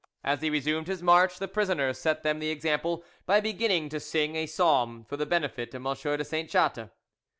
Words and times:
As 0.23 0.41
he 0.41 0.49
resumed 0.49 0.87
his 0.87 1.03
march 1.03 1.37
the 1.37 1.47
prisoner 1.47 1.93
set 1.93 2.23
them 2.23 2.39
the 2.39 2.49
example 2.49 3.03
by 3.27 3.39
beginning 3.39 3.87
to 3.89 3.99
sing 3.99 4.35
a 4.35 4.47
psalm 4.47 5.05
for 5.05 5.15
the 5.15 5.27
benefit 5.27 5.75
of 5.75 5.85
M. 5.85 5.93
de 5.95 6.25
Saint 6.25 6.49
Chatte. 6.49 6.89